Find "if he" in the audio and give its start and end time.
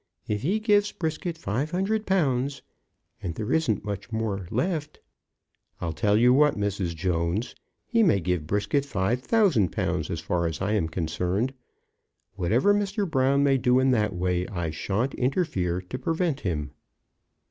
0.27-0.59